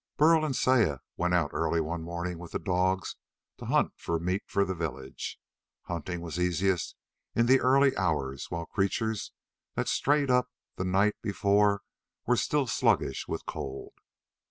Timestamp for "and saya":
0.43-0.97